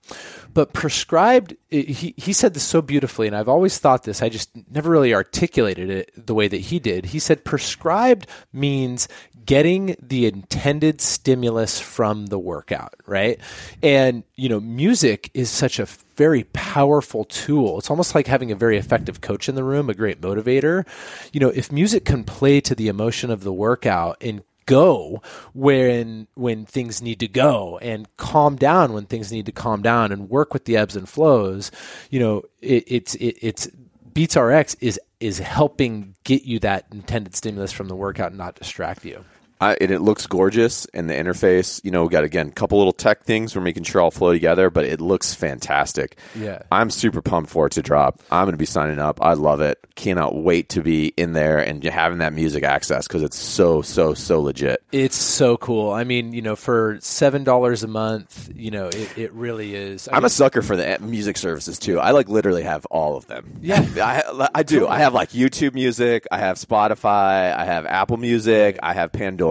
[0.52, 4.22] But prescribed, it- he he said this so beautifully, and I've always thought this.
[4.22, 7.06] I just never really articulated it the way that he did.
[7.06, 9.08] He said prescribed means
[9.46, 13.40] getting the intended stimulus from the workout, right?
[13.82, 17.78] And you know, music is such a very powerful tool.
[17.78, 20.86] It's almost like having a very effective coach in the room, a great motivator.
[21.32, 25.22] You know, if music can play to the emotion of the workout and go
[25.54, 30.10] when when things need to go and calm down when things need to calm down
[30.10, 31.70] and work with the ebbs and flows,
[32.10, 33.68] you know, it, it's it, it's
[34.12, 38.54] Beats RX is is helping get you that intended stimulus from the workout and not
[38.54, 39.22] distract you.
[39.60, 41.80] I, and it looks gorgeous, and the interface.
[41.84, 43.56] You know, we got again a couple little tech things.
[43.56, 46.18] We're making sure all flow together, but it looks fantastic.
[46.34, 46.62] Yeah.
[46.70, 48.20] I'm super pumped for it to drop.
[48.30, 49.22] I'm going to be signing up.
[49.22, 49.78] I love it.
[49.94, 54.12] Cannot wait to be in there and having that music access because it's so so
[54.12, 54.82] so legit.
[54.92, 55.90] It's so cool.
[55.90, 60.06] I mean, you know, for seven dollars a month, you know, it, it really is.
[60.08, 61.98] I I'm mean, a sucker for the music services too.
[61.98, 63.58] I like literally have all of them.
[63.62, 63.80] Yeah.
[63.96, 64.86] I, I do.
[64.86, 66.26] I have like YouTube Music.
[66.30, 67.54] I have Spotify.
[67.56, 68.78] I have Apple Music.
[68.82, 69.45] I have Pandora.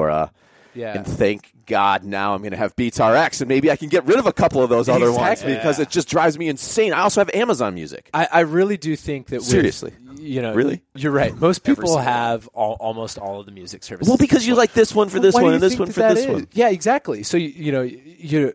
[0.74, 0.94] Yeah.
[0.98, 4.06] And thank God now I'm going to have Beats RX, and maybe I can get
[4.06, 5.56] rid of a couple of those other ones Exactly.
[5.56, 6.92] because it just drives me insane.
[6.92, 8.10] I also have Amazon Music.
[8.14, 9.94] I, I really do think that with- Seriously.
[10.20, 10.82] you know, Really?
[10.94, 11.34] you're right.
[11.40, 14.10] Most people have all, almost all of the music services.
[14.10, 16.00] Well, because you like this one for this do one and this one that for
[16.02, 16.32] that this is?
[16.32, 16.48] one.
[16.52, 17.24] Yeah, exactly.
[17.24, 18.54] So you, you know, you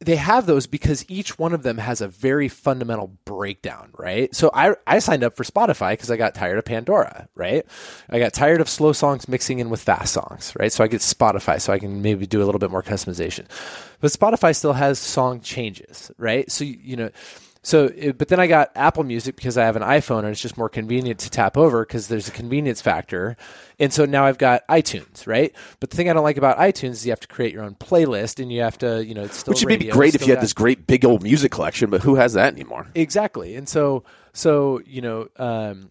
[0.00, 4.34] they have those because each one of them has a very fundamental breakdown, right?
[4.34, 7.64] So I I signed up for Spotify because I got tired of Pandora, right?
[8.10, 10.70] I got tired of slow songs mixing in with fast songs, right?
[10.70, 13.46] So I get Spotify so I can maybe do a little bit more customization.
[14.00, 16.50] But Spotify still has song changes, right?
[16.50, 17.10] So you, you know
[17.66, 20.40] so, it, but then I got Apple Music because I have an iPhone and it's
[20.40, 23.36] just more convenient to tap over because there's a convenience factor.
[23.80, 25.52] And so now I've got iTunes, right?
[25.80, 27.74] But the thing I don't like about iTunes is you have to create your own
[27.74, 30.32] playlist and you have to, you know, it's still Which would be great if you
[30.32, 32.86] had this great big old music collection, but who has that anymore?
[32.94, 33.56] Exactly.
[33.56, 35.90] And so, so you know, um,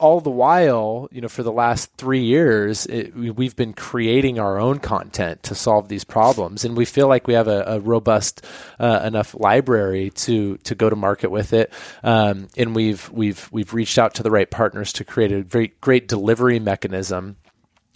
[0.00, 4.38] all the while, you know, for the last three years, it, we, we've been creating
[4.38, 7.80] our own content to solve these problems, and we feel like we have a, a
[7.80, 8.44] robust
[8.78, 11.72] uh, enough library to to go to market with it.
[12.02, 15.72] Um, and we've we've we've reached out to the right partners to create a very
[15.80, 17.36] great delivery mechanism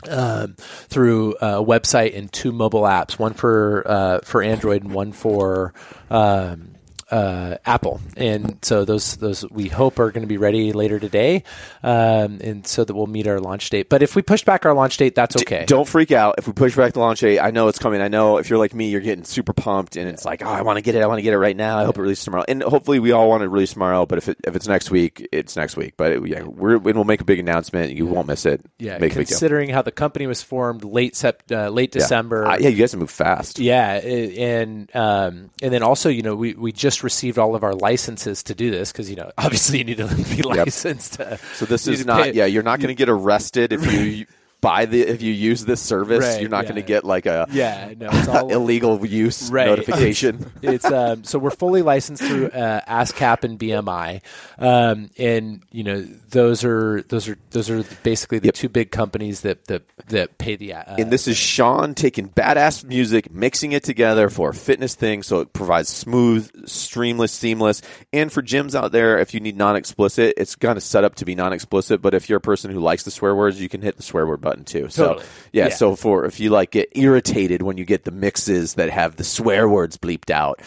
[0.08, 5.12] um, through a website and two mobile apps, one for uh, for Android and one
[5.12, 5.72] for
[6.10, 6.74] um,
[7.14, 8.00] uh, Apple.
[8.16, 11.44] And so those those we hope are going to be ready later today,
[11.82, 13.88] um, and so that we'll meet our launch date.
[13.88, 15.64] But if we push back our launch date, that's okay.
[15.66, 17.38] Don't freak out if we push back the launch date.
[17.38, 18.00] I know it's coming.
[18.00, 20.62] I know if you're like me, you're getting super pumped, and it's like, oh, I
[20.62, 21.02] want to get it.
[21.02, 21.78] I want to get it right now.
[21.78, 24.06] I hope it releases tomorrow, and hopefully we all want to release tomorrow.
[24.06, 25.94] But if it, if it's next week, it's next week.
[25.96, 27.92] But it, yeah, we're and we'll make a big announcement.
[27.92, 28.60] You won't miss it.
[28.78, 29.34] yeah, make a big deal.
[29.34, 32.00] considering how the company was formed late sept, uh, late Yeah.
[32.00, 32.44] December.
[32.44, 33.58] Uh, yeah, you guys have moved fast.
[33.60, 37.74] Yeah, and um, and then also, you know, we, we just received all of our
[37.74, 41.14] licenses to do this because you know, obviously, you need to be licensed.
[41.14, 42.24] To, So this is not.
[42.24, 44.26] pay- Yeah, you're not going to get arrested if you
[44.64, 46.24] buy the if you use this service.
[46.24, 46.70] Right, you're not yeah.
[46.70, 49.66] going to get like a Yeah, no, it's all illegal use Right.
[49.66, 50.50] notification.
[50.62, 54.22] it's um, so we're fully licensed through uh, ASCAP and BMI,
[54.58, 59.42] um, and you know those are those are those are basically the two big companies
[59.42, 60.72] that that that pay the.
[60.72, 65.22] Uh, And this is Sean taking badass music, mixing it together for a fitness thing,
[65.22, 67.82] so it provides smooth, streamless, seamless.
[68.12, 71.26] And for gyms out there, if you need non-explicit, it's kind of set up to
[71.26, 72.00] be non-explicit.
[72.00, 74.26] But if you're a person who likes the swear words, you can hit the swear
[74.26, 74.88] word button too.
[74.90, 75.20] So
[75.52, 75.74] yeah, Yeah.
[75.74, 79.24] so for if you like get irritated when you get the mixes that have the
[79.24, 80.60] swear words bleeped out.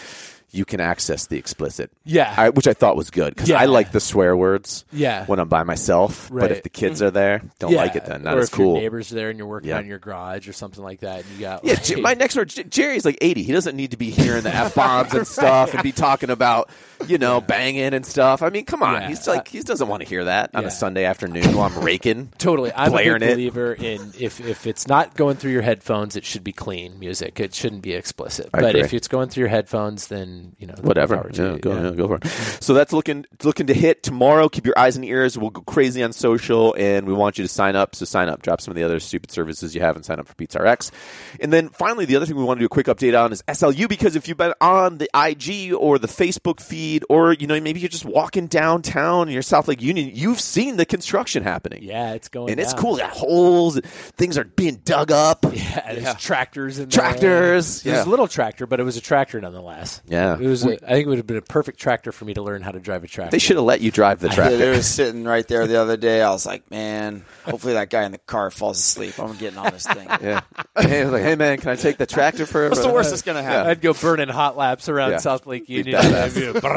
[0.49, 2.33] You can access the explicit, Yeah.
[2.35, 3.59] I, which I thought was good because Yeah.
[3.59, 5.25] I like the swear words, Yeah.
[5.25, 6.29] when I'm by myself.
[6.33, 8.23] But if the kids are there, don't yeah, like it then.
[8.23, 8.71] Not or as cool.
[8.75, 9.77] your neighbors are there and you're working Yeah.
[9.79, 12.35] on your garage or something like that, and you got Yeah, like, J- my next
[12.35, 13.43] door, J- Jerry's like 80.
[13.43, 16.69] He doesn't need to be hearing the f bombs and stuff and be talking about,
[17.07, 18.41] you know, banging and stuff.
[18.41, 19.01] I mean, come on.
[19.01, 19.07] Yeah.
[19.09, 20.69] He's like, he doesn't want to hear that on Yeah.
[20.69, 22.31] a Sunday afternoon while I'm raking.
[22.37, 23.33] Totally, I'm a blaring big it.
[23.35, 27.39] believer in if if it's not going through your headphones, it should be clean music.
[27.39, 28.49] It shouldn't be explicit.
[28.53, 28.81] I but agree.
[28.81, 31.17] if it's going through your headphones, then you know Whatever.
[31.17, 31.59] power to Yeah, you.
[31.59, 31.83] go, Yeah.
[31.89, 32.25] yeah, go for it.
[32.63, 34.49] So that's looking looking to hit tomorrow.
[34.49, 35.37] Keep your eyes and ears.
[35.37, 37.95] We'll go crazy on social, and we want you to sign up.
[37.95, 38.41] So sign up.
[38.41, 40.91] Drop some of the other stupid services you have, and sign up for Beats RX.
[41.39, 43.43] And then finally, the other thing we want to do a quick update on is
[43.47, 47.59] SLU because if you've been on the IG or the Facebook feed, or you know
[47.59, 51.83] maybe you're just walking downtown in your South Lake Union, you've seen the construction happening.
[51.83, 52.97] Yeah, it's going And it's cool.
[52.97, 53.79] Got holes.
[54.17, 55.45] Things are being dug up.
[55.57, 56.99] Yeah, there's tractors in there.
[57.01, 60.01] Tractors, It was a little tractor, but it was a tractor nonetheless.
[60.07, 60.35] Yeah.
[60.39, 60.63] it was.
[60.65, 62.71] A, I think it would have been a perfect tractor for me to learn how
[62.71, 63.31] to drive a tractor.
[63.31, 64.57] They should have let you drive the Yeah, tractor.
[64.57, 66.21] they were sitting right there the other day.
[66.21, 69.17] I was like, man, hopefully that guy in the car falls asleep.
[69.19, 70.07] I'm getting on this thing.
[70.21, 70.41] Yeah.
[70.79, 72.65] Hey, I was like, hey man, can I take the tractor for?
[72.65, 72.75] A bit?
[72.77, 73.69] What's the worst that's gonna happen?
[73.69, 75.17] I'd go burning hot laps around Yeah.
[75.17, 75.95] South Lake Be Union.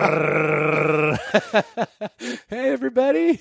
[0.03, 1.19] A
[2.49, 3.39] hey, everybody!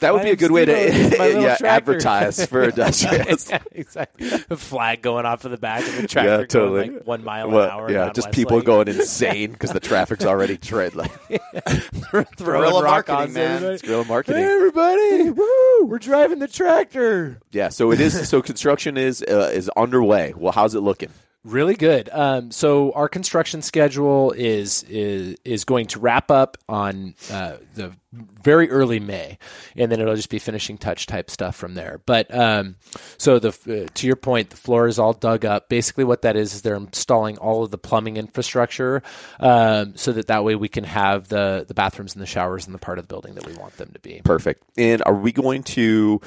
[0.00, 1.66] That would My be a good way to yeah, tractor.
[1.66, 3.48] advertise for Industrious.
[3.50, 4.30] yeah, exactly.
[4.50, 6.90] A flag going off of the back of the tractor, yeah, going totally.
[6.90, 7.90] like one mile Well, an hour.
[7.90, 8.66] Yeah, just West people Lake.
[8.66, 11.10] going insane because the traffic's already tread like
[12.36, 13.64] throwing rock marketing, man.
[13.64, 14.42] it's guerrilla marketing.
[14.42, 15.30] Hey, everybody!
[15.30, 15.84] Woo!
[15.86, 17.38] We're driving the tractor.
[17.50, 18.28] Yeah, so it is.
[18.28, 20.34] So construction is uh, is underway.
[20.36, 21.10] Well, how's it looking?
[21.44, 22.08] Really good.
[22.12, 27.92] Um, so our construction schedule is is is going to wrap up on uh, the
[28.12, 29.38] very early May,
[29.74, 32.00] and then it'll just be finishing touch type stuff from there.
[32.06, 32.76] But um,
[33.18, 35.68] so the uh, to your point, the floor is all dug up.
[35.68, 39.02] Basically, what that is is they're installing all of the plumbing infrastructure,
[39.40, 42.72] um, so that that way we can have the the bathrooms and the showers in
[42.72, 44.20] the part of the building that we want them to be.
[44.24, 44.62] Perfect.
[44.76, 46.20] And are we going to?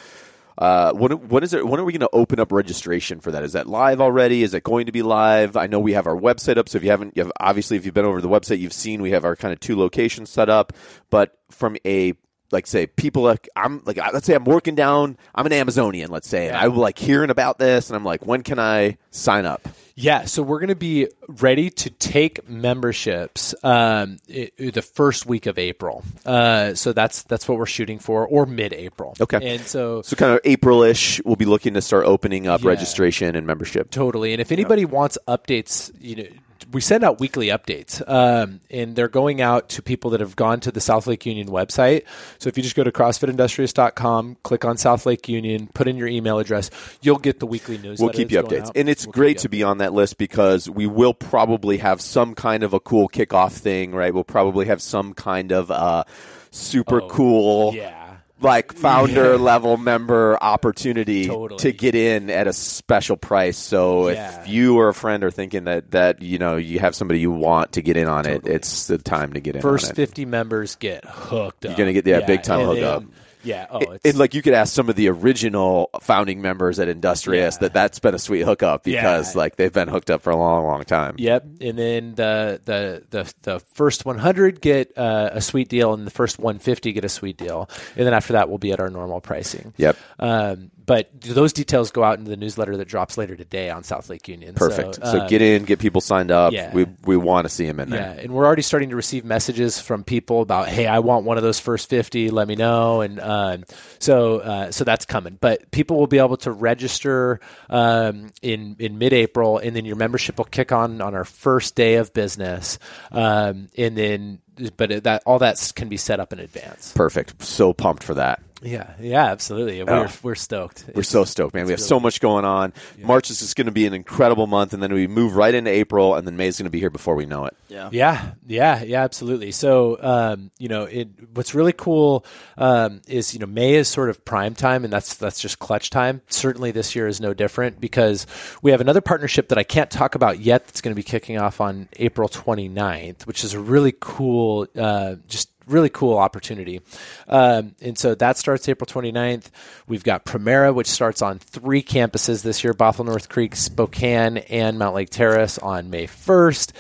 [0.58, 1.68] Uh, when when is it?
[1.68, 3.44] When are we going to open up registration for that?
[3.44, 4.44] Is that live already?
[4.44, 5.58] Is it going to be live?
[5.58, 6.70] I know we have our website up.
[6.70, 8.74] So if you haven't, you have, obviously, if you've been over to the website, you've
[8.74, 10.74] seen we have our kind of two locations set up.
[11.10, 12.14] But from a
[12.56, 16.28] like say people like I'm like let's say I'm working down I'm an Amazonian let's
[16.28, 16.62] say and Yeah.
[16.64, 20.44] I like hearing about this and I'm like when can I sign up Yeah, so
[20.44, 25.58] we're going to be ready to take memberships um, i- i- the first week of
[25.58, 26.04] April.
[26.26, 29.16] Uh, so that's that's what we're shooting for, or mid-April.
[29.22, 29.40] Okay.
[29.56, 32.70] and so so kind of April-ish we'll be looking to start opening up Yeah.
[32.70, 34.34] registration and membership Totally.
[34.34, 36.28] And if anybody wants updates, you know,
[36.72, 40.60] we send out weekly updates, um, and they're going out to people that have gone
[40.62, 42.04] to the South Lake Union website.
[42.40, 46.08] So if you just go to CrossFitIndustrious.com, click on South Lake Union, put in your
[46.08, 46.70] email address,
[47.02, 48.04] you'll get the weekly newsletter.
[48.04, 48.68] We'll keep you updates.
[48.68, 48.78] out.
[48.78, 52.36] And it's We'll great to be on that list because we will probably have some
[52.36, 54.14] kind of a cool kickoff thing, right?
[54.14, 56.04] We'll probably have some kind of uh,
[56.52, 58.05] super cool, Yeah.
[58.42, 61.58] Like founder level member opportunity Totally.
[61.60, 63.58] to get in at a special price.
[63.58, 64.42] So Yeah.
[64.42, 67.32] if you or a friend are thinking that, that, you know, you have somebody you
[67.32, 69.96] want to get in on it, it's the time to get in First on it.
[69.96, 71.70] 50 members get hooked up.
[71.70, 73.04] You're gonna get the big time and hook then up.
[73.46, 73.68] Yeah.
[73.70, 77.56] Oh, it's, and like you could ask some of the original founding members at Industrious
[77.56, 77.60] Yeah.
[77.62, 79.40] that that's been a sweet hookup because Yeah.
[79.40, 81.16] like they've been hooked up for a long, long time.
[81.18, 86.06] Yep, and then the the the, the first 100 get uh, a sweet deal, and
[86.06, 88.90] the first 150 get a sweet deal, and then after that we'll be at our
[88.90, 89.74] normal pricing.
[89.78, 89.98] Yep.
[90.20, 94.10] Um, but those details go out into the newsletter that drops later today on South
[94.10, 94.56] Lake Union.
[94.56, 94.96] Perfect.
[94.96, 96.54] So, um, get in, get people signed up.
[96.54, 96.74] yeah.
[96.74, 98.16] We we want to see them in there.
[98.16, 101.38] Yeah, and we're already starting to receive messages from people about, "Hey, I want one
[101.38, 102.30] of those first fifty.
[102.30, 103.64] Let me know." And um,
[104.00, 105.38] so, uh, so that's coming.
[105.40, 109.96] But people will be able to register um, in in mid April, and then your
[109.96, 112.80] membership will kick on on our first day of business,
[113.12, 114.40] um, and then.
[114.78, 116.94] But that all that can be set up in advance.
[116.94, 117.44] Perfect.
[117.44, 118.42] So pumped for that.
[118.62, 119.84] Yeah, yeah, absolutely.
[119.84, 120.86] We're we're stoked.
[120.96, 121.66] We're so stoked, man.
[121.66, 122.74] We have so much going on.
[123.00, 125.70] March is just going to be an incredible month, and then we move right into
[125.70, 127.56] April, and then May is going to be here before we know it.
[127.68, 127.90] Yeah.
[127.92, 129.52] Yeah, yeah, yeah, absolutely.
[129.52, 132.26] So, um, you know, it, what's really cool
[132.58, 135.90] um, is you know May is sort of prime time, and that's that's just clutch
[135.90, 136.22] time.
[136.30, 138.26] Certainly, this year is no different because
[138.62, 140.66] we have another partnership that I can't talk about yet.
[140.66, 145.16] That's going to be kicking off on April 29th, which is a really cool, uh,
[145.28, 146.82] just really cool opportunity.
[147.28, 149.50] Um, and so that starts April 29th.
[149.88, 154.78] We've got Primera, which starts on three campuses this year Bothell North Creek, Spokane, and
[154.78, 156.72] Mountlake Terrace on May 1st.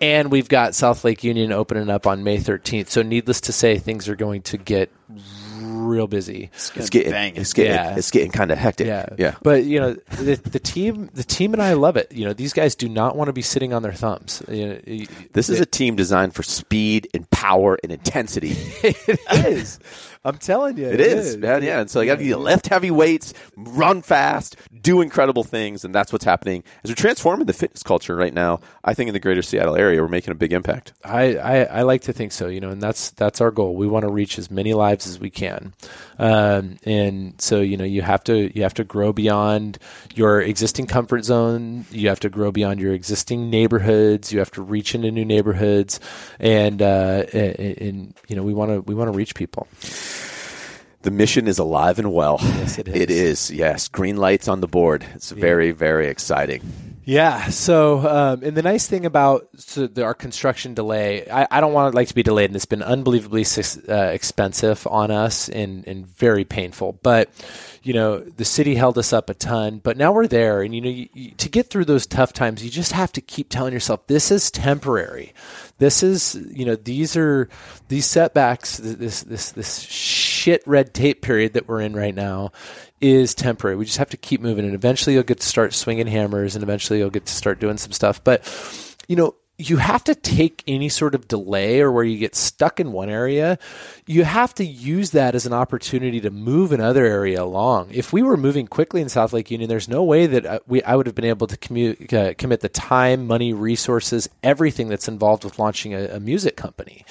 [0.00, 2.88] And we've got South Lake Union opening up on May 13th.
[2.88, 4.90] So, needless to say, things are going to get
[5.72, 6.50] real busy.
[6.74, 7.40] It's getting, banging.
[7.40, 7.96] it's getting, Yeah.
[7.96, 8.86] it's getting kind of hectic.
[8.86, 9.34] Yeah, yeah.
[9.42, 12.12] But you know, the, the team, the team, and I love it.
[12.12, 14.42] You know, these guys do not want to be sitting on their thumbs.
[14.48, 18.50] You know, y- This is a team designed for speed and power and intensity.
[18.82, 19.78] it is.
[20.24, 21.64] I'm telling you, It is, man.
[21.64, 25.92] Yeah, and so you got to lift heavy weights, run fast, do incredible things, and
[25.92, 28.60] that's what's happening as we're transforming the fitness culture right now.
[28.84, 30.92] I think in the greater Seattle area, we're making a big impact.
[31.04, 33.74] I, I, I like to think so, you know, and that's that's our goal.
[33.74, 35.72] We want to reach as many lives as we can,
[36.20, 39.78] um, and so you know you have to you have to grow beyond
[40.14, 41.84] your existing comfort zone.
[41.90, 44.32] You have to grow beyond your existing neighborhoods.
[44.32, 45.98] You have to reach into new neighborhoods,
[46.38, 49.66] and uh, and, and you know we want to we want to reach people.
[51.02, 52.38] The mission is alive and well.
[52.40, 52.94] Yes, it is.
[52.94, 53.50] It is.
[53.50, 55.04] Yes, green lights on the board.
[55.14, 56.62] It's very, very exciting.
[57.04, 57.48] Yeah.
[57.48, 61.72] So, um, and the nice thing about so the, our construction delay, I, I don't
[61.72, 63.44] want it like to be delayed, and it's been unbelievably
[63.88, 67.00] uh, expensive on us and and very painful.
[67.02, 67.28] But
[67.82, 70.80] you know, the city held us up a ton, but now we're there, and you
[70.80, 73.72] know, you, you, to get through those tough times, you just have to keep telling
[73.72, 75.34] yourself this is temporary.
[75.78, 77.48] This is you know these are
[77.88, 79.82] these setbacks, th- this this this
[80.42, 82.50] shit red tape period that we're in right now
[83.00, 83.76] is temporary.
[83.76, 86.62] We just have to keep moving, and eventually you'll get to start swinging hammers, and
[86.62, 88.22] eventually you'll get to start doing some stuff.
[88.24, 88.42] But
[89.06, 89.36] you know,
[89.70, 93.08] you have to take any sort of delay or where you get stuck in one
[93.08, 93.58] area,
[94.06, 97.88] you have to use that as an opportunity to move another area along.
[97.90, 100.82] If we were moving quickly in South Lake Union, there's no way that uh, we
[100.82, 101.56] I would have been able to
[102.16, 107.04] uh, commit the time, money, resources, everything that's involved with launching a, a music company,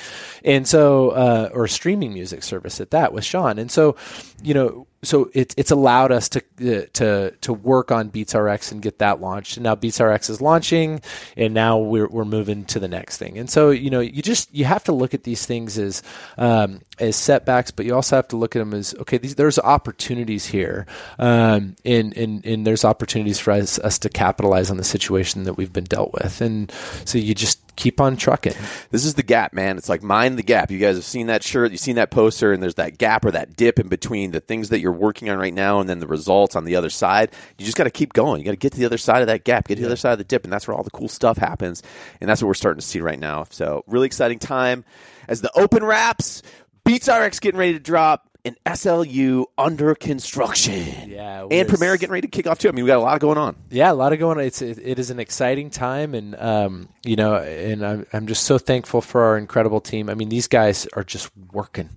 [0.43, 3.59] and so uh, or streaming music service at that with Sean.
[3.59, 3.95] And so,
[4.43, 8.71] you know, so it's it's allowed us to uh, to to work on Beats RX
[8.71, 9.57] and get that launched.
[9.57, 11.01] And now Beats RX is launching,
[11.35, 13.39] and now we're we're moving to the next thing.
[13.39, 16.03] And so you know you just you have to look at these things as
[16.37, 19.17] um, as setbacks, but you also have to look at them as okay.
[19.17, 20.85] These there's opportunities here,
[21.17, 25.55] um, and and and there's opportunities for us us to capitalize on the situation that
[25.55, 26.41] we've been dealt with.
[26.41, 26.71] And
[27.05, 28.53] so you just keep on trucking.
[28.89, 29.77] This is the gap, man.
[29.77, 30.71] It's like mind the gap.
[30.71, 33.31] You guys have seen that shirt, you've seen that poster, and there's that gap or
[33.31, 36.07] that dip in between the things that you're working on right now and then the
[36.07, 37.31] results on the other side.
[37.57, 38.39] You just got to keep going.
[38.39, 39.95] You got to get to the other side of that gap, get to the other
[39.95, 41.83] side of the dip, and that's where all the cool stuff happens.
[42.19, 43.45] And that's what we're starting to see right now.
[43.49, 44.85] So, really exciting time
[45.27, 46.43] as the open wraps,
[46.83, 48.27] Beats RX getting ready to drop.
[48.43, 51.09] And SLU under construction.
[51.09, 52.69] Yeah, And Premera getting ready to kick off too.
[52.69, 53.55] I mean, we got a lot going on.
[53.69, 54.37] yeah, a lot of going.
[54.39, 54.43] on.
[54.43, 58.43] It's it, it is an exciting time, and um, you know, and I'm I'm just
[58.45, 60.09] so thankful for our incredible team.
[60.09, 61.89] I mean, these guys are just working.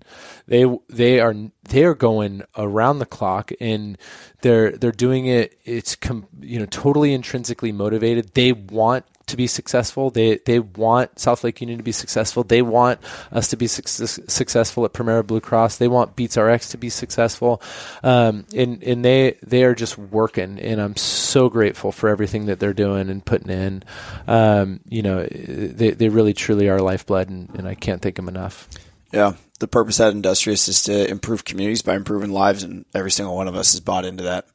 [0.46, 1.34] They they are
[1.68, 3.96] they are going around the clock, and
[4.42, 5.58] they're they're doing it.
[5.64, 8.34] It's com, you know totally intrinsically motivated.
[8.34, 10.10] They want to be successful.
[10.10, 12.44] They they want South Lake Union to be successful.
[12.44, 13.00] They want
[13.32, 15.78] us to be success, successful at Premera Blue Cross.
[15.78, 17.62] They want Beats RX to be successful,
[18.02, 20.58] um, and and they they are just working.
[20.58, 23.82] And I'm so grateful for everything that they're doing and putting in.
[24.26, 28.28] Um, you know, they they really truly are lifeblood, and, and I can't thank them
[28.28, 28.68] enough.
[29.12, 29.34] Yeah.
[29.60, 33.46] The purpose at Industrious is to improve communities by improving lives, and every single one
[33.46, 34.46] of us is bought into that.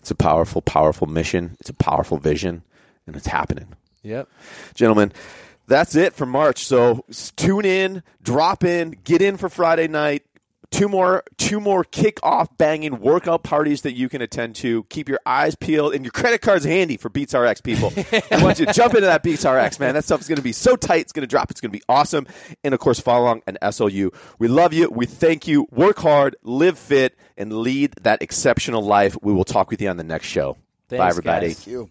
[0.00, 1.56] It's a powerful, powerful mission.
[1.60, 2.62] It's a powerful vision,
[3.06, 3.74] and it's happening.
[4.02, 4.28] Yep.
[4.74, 5.12] gentlemen.
[5.66, 6.64] That's it for March.
[6.64, 7.04] So
[7.36, 10.22] tune in, drop in, get in for Friday night.
[10.70, 14.84] two more two more kick off banging workout parties that you can attend to.
[14.84, 17.92] Keep your eyes peeled and your credit cards handy for Beats RX people.
[18.30, 19.92] I want you to jump into that Beats RX, man.
[19.94, 21.02] That stuff's going to be so tight.
[21.02, 21.50] It's going to drop.
[21.50, 22.26] It's going to be awesome.
[22.64, 24.14] And of course, follow along and SLU.
[24.38, 24.88] We love you.
[24.90, 25.66] We thank you.
[25.70, 29.16] Work hard, live fit, and lead that exceptional life.
[29.22, 30.56] We will talk with you on the next show.
[30.88, 31.48] Bye, everybody.
[31.48, 31.56] guys.
[31.56, 31.90] Thank you.